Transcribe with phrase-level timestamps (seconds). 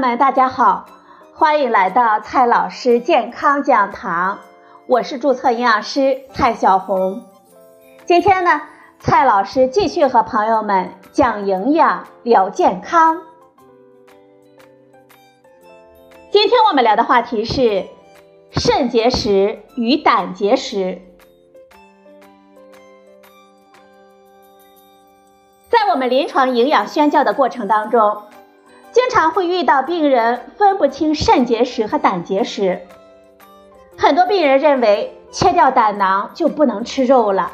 [0.00, 0.86] 们，大家好，
[1.34, 4.38] 欢迎来到蔡老师健康讲堂，
[4.86, 7.22] 我是注册营养师蔡小红。
[8.06, 8.62] 今天呢，
[8.98, 13.20] 蔡老师继续和朋友们讲营养、聊健康。
[16.30, 17.84] 今天我们聊的话题是
[18.52, 21.02] 肾结石与胆结石。
[25.68, 28.22] 在我们临床营养宣教的过程当中，
[28.92, 32.86] 经常会遇到病人分不清肾结石和胆结石。
[33.96, 37.52] 很多病人认为切掉胆囊就不能吃肉了，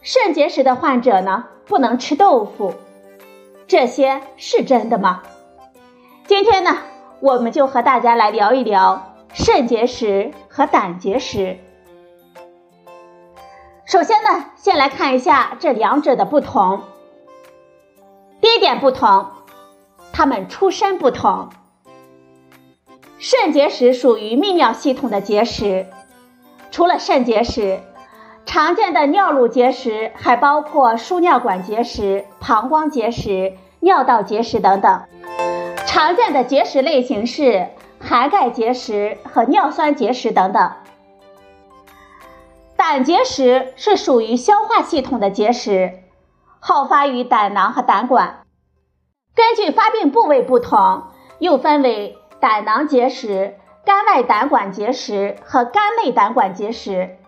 [0.00, 2.74] 肾结石的患者呢不能吃豆腐，
[3.66, 5.22] 这些是真的吗？
[6.26, 6.78] 今天呢，
[7.20, 11.58] 我们就和大家来聊一聊肾结石和胆结石。
[13.84, 16.80] 首先呢，先来看一下这两者的不同。
[18.40, 19.26] 第一点不同。
[20.16, 21.50] 它们出身不同。
[23.18, 25.88] 肾结石属于泌尿系统的结石，
[26.70, 27.80] 除了肾结石，
[28.46, 35.02] 常见的尿路结石还包括输尿管结石、膀胱结石、尿道结石等等。
[35.84, 37.68] 常见的结石类型是
[38.00, 40.72] 含钙结石和尿酸结石等等。
[42.74, 45.92] 胆结石是属于消化系统的结石，
[46.58, 48.45] 好发于胆囊和胆管。
[49.36, 51.04] 根据发病部位不同，
[51.38, 57.18] 又分为胆囊结石、肝外胆管结石和肝内胆管结石。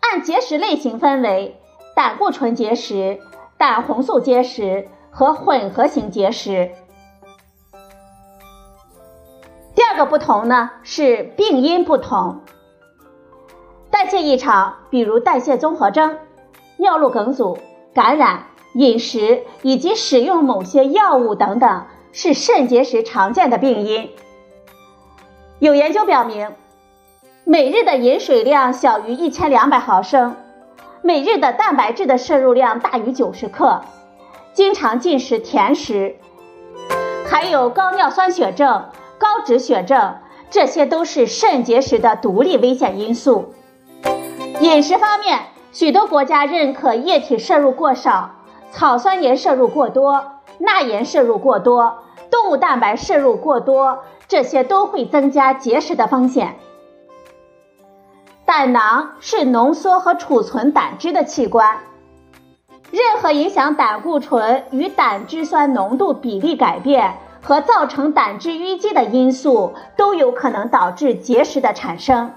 [0.00, 1.60] 按结石类型分为
[1.94, 3.20] 胆固醇结石、
[3.56, 6.72] 胆红素结石和混合型结石。
[9.76, 12.40] 第二个不同呢是病因不同，
[13.92, 16.18] 代谢异常，比如代谢综合征、
[16.78, 17.56] 尿路梗阻、
[17.94, 18.46] 感染。
[18.74, 24.10] 饮食以及使用某些药物等等是肾结石常见的病因。
[25.58, 26.50] 有研究表明，
[27.44, 30.36] 每日的饮水量小于一千两百毫升，
[31.02, 33.82] 每日的蛋白质的摄入量大于九十克，
[34.54, 36.16] 经常进食甜食，
[37.26, 38.86] 还有高尿酸血症、
[39.18, 40.16] 高脂血症，
[40.50, 43.54] 这些都是肾结石的独立危险因素。
[44.60, 45.40] 饮食方面，
[45.72, 48.30] 许多国家认可液体摄入过少。
[48.72, 51.98] 草酸盐摄入过多、钠盐摄入过多、
[52.30, 56.56] 动物蛋白摄入过多，这些都会增加结石的风险。
[58.46, 61.80] 胆囊是浓缩和储存胆汁的器官，
[62.90, 72.32] 任何影响胆固醇与胆汁酸浓度比例改变和造成胆汁淤积的因素，都有可能导致结石的产生，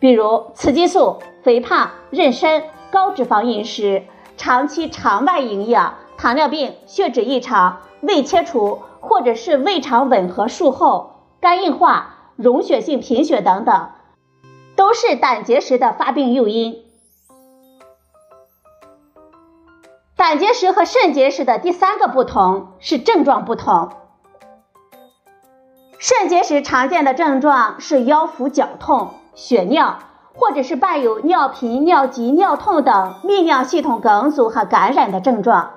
[0.00, 4.02] 比如雌激素、肥胖、妊娠、高脂肪饮食。
[4.38, 13.90] 长期肠外营养、糖尿病、血脂异常、胃切除，或者是胃肠吻合术后、肝硬化、溶血性贫血等等，
[14.76, 16.84] 都是胆结石的发病诱因。
[20.16, 23.90] 胆结石和肾结石的第三个不同是症状不同。
[25.98, 29.98] 肾结石常见的症状是腰腹绞痛、血尿。
[30.38, 35.70] 或者是伴有尿频、尿急、尿痛等泌尿系统梗阻和感染的症状。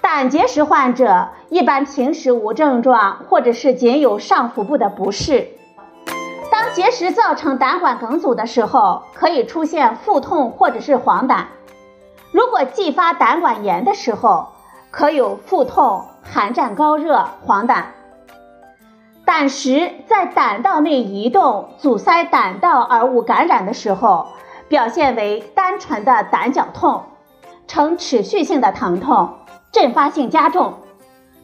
[0.00, 5.48] 胆结石患者一般平时无症状，或者是仅有上腹部的不适。
[6.50, 11.44] 当结石造成胆管梗阻的时候，可以出现腹痛或者是黄疸。
[12.32, 14.48] 如果继发胆管炎的时候，
[14.90, 17.84] 可有腹痛、寒战、高热、黄疸。
[19.24, 24.26] 胆石在胆道内移动，阻塞胆道而无感染的时候，
[24.68, 27.04] 表现为单纯的胆绞痛，
[27.68, 29.34] 呈持续性的疼痛，
[29.70, 30.74] 阵发性加重。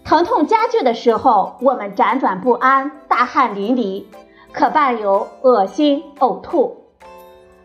[0.05, 4.05] 疼痛加剧的时候，我们辗转不安，大汗淋漓，
[4.53, 6.85] 可伴有恶心、呕吐。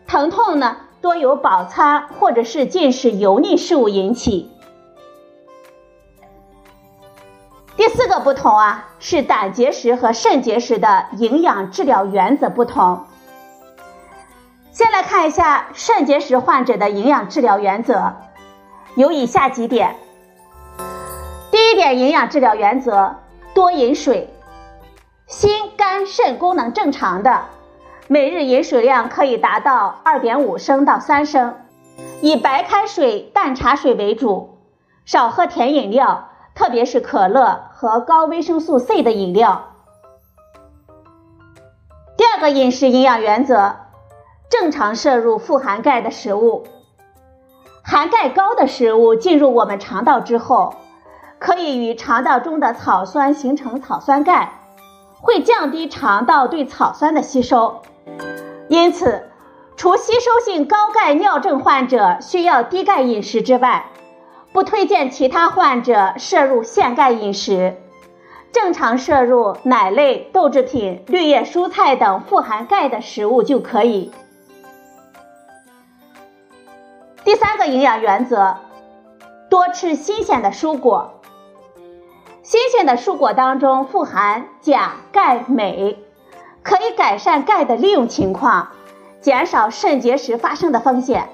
[0.06, 4.50] 疼痛呢，多由饱餐或者是进食油腻食物引起。
[7.86, 13.04] 第四个不同啊，是胆结石和肾结石的营养治疗原则不同。
[14.72, 18.14] 先来看一下肾结石患者的营养治疗原则，
[18.94, 19.96] 有以下几点。
[21.50, 23.16] 第一点营养治疗原则：
[23.52, 24.32] 多饮水。
[25.26, 27.42] 心、肝、肾功能正常的，
[28.08, 31.54] 每日饮水量可以达到二点五升到三升，
[32.22, 34.56] 以白开水、淡茶水为主，
[35.04, 36.30] 少喝甜饮料。
[36.56, 39.66] 特别是可乐和高维生素 C 的饮料。
[42.16, 43.74] 第二个饮食营养原则：
[44.48, 46.66] 正常摄入富含钙的食物。
[47.82, 50.76] 含钙高的食物进入我们肠道之后，
[51.38, 54.60] 可以与肠道中的草酸形成草酸钙，
[55.20, 57.82] 会降低肠道对草酸的吸收。
[58.68, 59.28] 因此，
[59.76, 63.90] 除吸收性高钙尿症患者需要低钙饮食之外，
[64.54, 67.76] 不推荐其他患者摄入限钙饮食。
[68.52, 74.12] 正常摄入奶类、豆制品、绿叶蔬菜等富含钙的食物就可以。
[77.24, 78.54] 第三个营养原则，
[79.50, 81.20] 多吃新鲜的蔬果。
[82.44, 85.98] 新鲜的蔬果当中富含钾、钙、镁，
[86.62, 88.68] 可以改善钙的利用情况，
[89.20, 91.28] 减少肾结石发生的风险。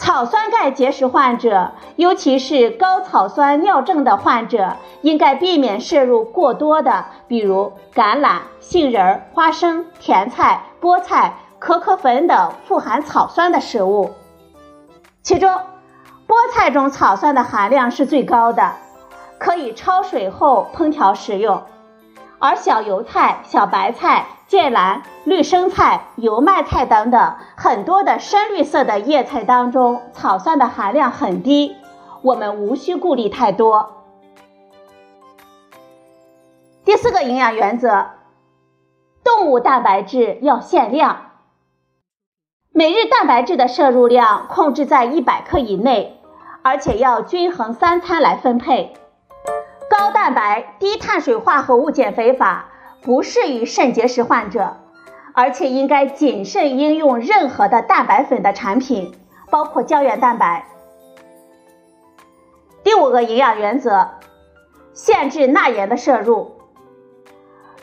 [0.00, 14.12] 草酸钙结石患者，尤其是高草酸尿症的患者，应该避免摄入过多的，比如橄榄、杏仁、花生、甜菜、菠菜、可可粉等富含草酸的食物。
[15.22, 15.52] 其中，
[16.26, 18.72] 菠菜中草酸的含量是最高的，
[19.38, 21.62] 可以焯水后烹调食用。
[22.38, 31.76] 而小油菜、小白菜、芥蓝、绿生菜、油麦菜等等很多的深绿色的叶菜当中，草酸的含量很低，
[32.22, 34.02] 我们无需顾虑太多。
[36.84, 38.06] 第四个营养原则，
[39.22, 41.30] 动物蛋白质要限量，
[42.72, 46.20] 每日蛋白质的摄入量控制在一百克以内，
[46.62, 48.94] 而且要均衡三餐来分配。
[49.88, 52.69] 高蛋白、低碳水化合物减肥法
[53.02, 54.76] 不适于肾结石患者，
[55.32, 59.14] 而且应该谨慎应用任何的蛋白粉的产品，
[59.50, 60.66] 包括胶原蛋白。
[62.84, 64.08] 第五个营养原则，
[64.92, 66.52] 限制钠盐的摄入。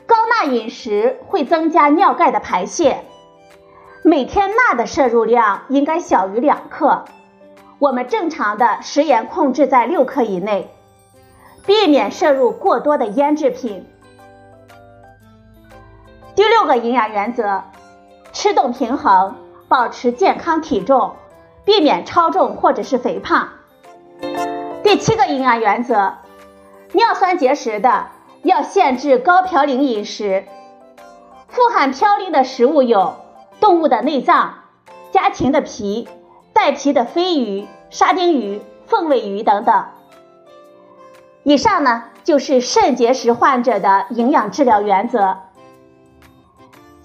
[0.06, 3.00] 高钠饮食会增加尿钙的排泄，
[4.04, 7.06] 每天钠的摄入量应该小于两克，
[7.80, 10.70] 我们正常的食盐控制在六克以内。
[11.66, 13.86] 避免摄入过多的腌制品。
[16.38, 17.64] 第六个营养原则，
[18.32, 19.34] 吃动平衡，
[19.68, 21.16] 保持健康体重，
[21.66, 23.50] 避免超重或者是肥胖。
[24.84, 26.14] 第七个营养原则，
[26.92, 28.10] 尿酸结石的
[28.44, 30.46] 要限制高嘌呤饮食。
[31.48, 33.16] 富含嘌呤的食物有
[33.60, 34.60] 动物的内脏、
[35.12, 36.08] 家禽的皮、
[36.54, 39.86] 带皮的飞鱼、沙丁鱼、凤尾鱼等等。
[41.42, 45.38] 以上呢就是肾结石患者的营养治疗原则。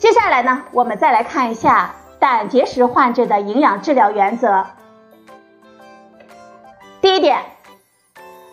[0.03, 4.67] 接下来呢，我们再来看一下胆结石患者的营养治疗原则。
[7.01, 7.39] 第一点，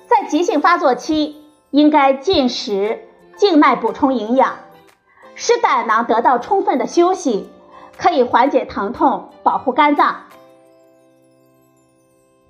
[0.08, 4.60] 在急性发作期，应该进食静脉补充营养，
[5.34, 7.50] 使胆囊得到充分的休息，
[7.98, 10.26] 可以缓解疼痛，保护肝脏。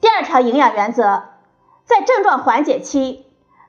[0.01, 1.23] 第二条营养原则，
[1.85, 3.25] 在症状缓解期。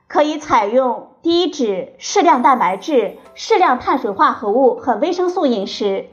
[0.09, 6.07] 可以采用低脂、适量蛋白质、适量碳水化合物和维生素饮食，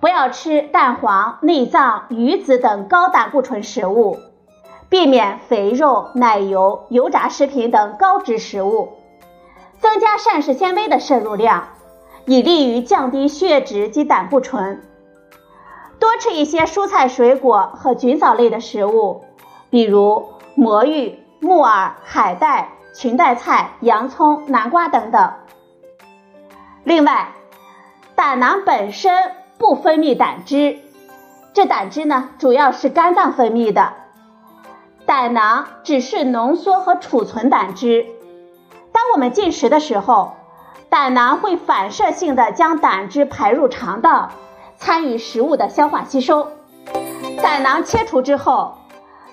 [0.00, 4.18] 不要吃蛋黄、内脏、鱼子等高胆固醇食物，
[4.90, 8.90] 避免肥肉、奶油、油炸食品等高脂食物，
[9.78, 11.68] 增加膳食纤维的摄入量，
[12.26, 14.82] 以利于降低血脂及胆固醇。
[15.98, 19.24] 多吃一些蔬菜、水果和菌藻类的食物，
[19.70, 22.75] 比如魔芋、木耳、海带。
[22.96, 25.34] 裙带菜、洋葱、南瓜等等。
[26.82, 27.28] 另外，
[28.14, 30.78] 胆囊本身不分泌胆汁，
[31.52, 33.92] 这胆汁呢主要是肝脏分泌的。
[35.04, 38.06] 胆囊只是浓缩和储存胆汁。
[38.92, 40.34] 当我们进食的时候，
[40.88, 44.30] 胆囊会反射性的将胆汁排入肠道，
[44.78, 46.48] 参与食物的消化吸收。
[47.42, 48.78] 胆囊切除之后。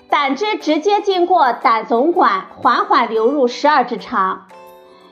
[0.08, 4.46] 胆汁直接经过胆总管缓缓流入十二指肠，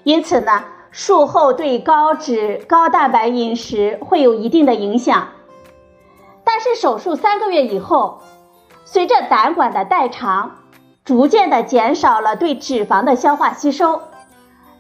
[0.05, 5.29] 因此呢，术后对高脂高蛋白饮食会有一定的影响。
[6.45, 8.21] 但是手术三个月以后，
[8.85, 10.59] 随着胆管的代偿，
[11.05, 14.03] 逐渐的减少了对脂肪的消化吸收，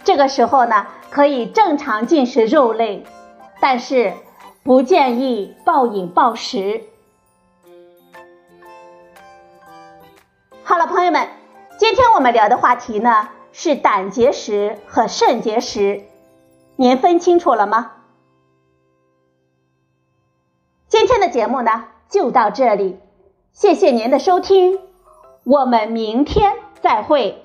[0.05, 3.05] 这个时候呢，可以正常进食肉类，
[3.61, 4.13] 但是
[4.63, 6.83] 不建议暴饮暴食。
[10.73, 11.29] 好了，朋友们，
[11.77, 16.05] 今天我们聊的话题呢是胆结石和肾结石，
[16.77, 17.93] 您分清楚了吗？
[20.89, 22.99] 今天的节目呢就到这里，
[23.53, 24.81] 谢谢您的收听，
[25.45, 27.45] 我们明天再会。